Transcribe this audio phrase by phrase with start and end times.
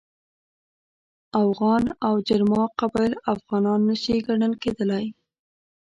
[1.41, 5.05] اوغان او جرما قبایل افغانان نه شي ګڼل کېدلای.